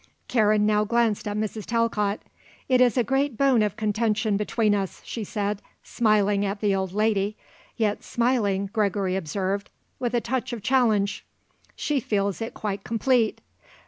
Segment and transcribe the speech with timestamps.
[0.27, 1.63] '"Karen now glanced at Mrs.
[1.67, 2.21] Talcott.
[2.67, 6.91] "It is a great bone of contention between us," she said, smiling at the old
[6.91, 7.37] lady,
[7.77, 9.69] yet smiling, Gregory observed,
[9.99, 11.23] with a touch of challenge.
[11.75, 13.41] "She feels it quite complete.